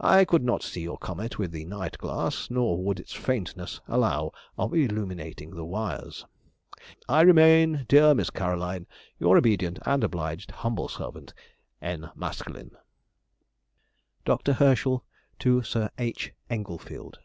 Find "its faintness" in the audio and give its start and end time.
2.98-3.80